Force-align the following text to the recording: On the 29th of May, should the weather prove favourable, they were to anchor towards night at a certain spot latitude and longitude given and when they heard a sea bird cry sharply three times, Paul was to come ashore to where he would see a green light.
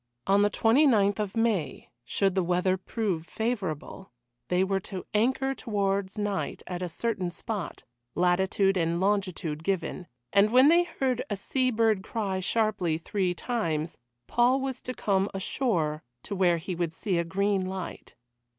On 0.25 0.41
the 0.41 0.49
29th 0.49 1.19
of 1.19 1.37
May, 1.37 1.89
should 2.03 2.33
the 2.33 2.41
weather 2.41 2.75
prove 2.75 3.27
favourable, 3.27 4.11
they 4.47 4.63
were 4.63 4.79
to 4.79 5.05
anchor 5.13 5.53
towards 5.53 6.17
night 6.17 6.63
at 6.65 6.81
a 6.81 6.89
certain 6.89 7.29
spot 7.29 7.83
latitude 8.15 8.77
and 8.77 8.99
longitude 8.99 9.63
given 9.63 10.07
and 10.33 10.51
when 10.51 10.69
they 10.69 10.85
heard 10.85 11.23
a 11.29 11.35
sea 11.35 11.69
bird 11.69 12.01
cry 12.01 12.39
sharply 12.39 12.97
three 12.97 13.35
times, 13.35 13.99
Paul 14.25 14.59
was 14.59 14.81
to 14.81 14.95
come 14.95 15.29
ashore 15.35 16.01
to 16.23 16.35
where 16.35 16.57
he 16.57 16.73
would 16.73 16.93
see 16.95 17.19
a 17.19 17.23
green 17.23 17.67
light. 17.67 18.15